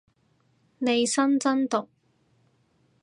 [0.79, 1.87] 利申真毒